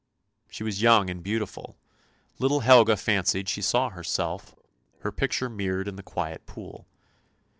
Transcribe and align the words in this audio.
She 0.49 0.63
was 0.63 0.81
young 0.81 1.11
and 1.11 1.21
beautiful; 1.21 1.77
little 2.39 2.61
Helga 2.61 2.97
fancied 2.97 3.47
she 3.47 3.61
saw 3.61 3.89
herself, 3.91 4.55
her 5.01 5.11
picture 5.11 5.47
mirrored 5.47 5.87
in 5.87 5.95
the 5.95 6.01
quiet 6.01 6.47
pool. 6.47 6.87